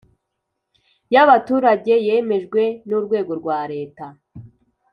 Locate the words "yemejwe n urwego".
2.07-3.31